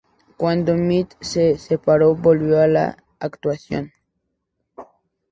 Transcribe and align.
Cuando 0.35 0.73
Mint 0.73 1.13
se 1.19 1.59
separó, 1.59 2.15
volvió 2.15 2.59
a 2.59 2.65
la 2.67 2.97
actuación. 3.19 3.93